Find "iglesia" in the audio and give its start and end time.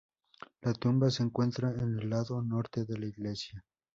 3.05-3.63